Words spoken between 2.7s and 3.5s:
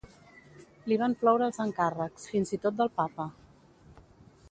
del papa.